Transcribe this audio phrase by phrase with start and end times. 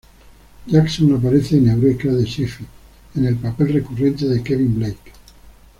[0.65, 2.65] Jackson aparece en "Eureka" de Syfy
[3.17, 5.11] en el papel recurrente de Kevin Blake.